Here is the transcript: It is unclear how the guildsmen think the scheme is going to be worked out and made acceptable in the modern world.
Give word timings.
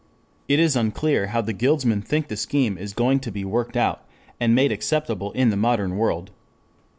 It 0.47 0.59
is 0.59 0.75
unclear 0.75 1.27
how 1.27 1.41
the 1.41 1.53
guildsmen 1.53 2.01
think 2.01 2.27
the 2.27 2.35
scheme 2.35 2.75
is 2.75 2.91
going 2.95 3.19
to 3.19 3.29
be 3.31 3.45
worked 3.45 3.77
out 3.77 4.03
and 4.39 4.55
made 4.55 4.71
acceptable 4.71 5.31
in 5.33 5.51
the 5.51 5.55
modern 5.55 5.95
world. 5.95 6.31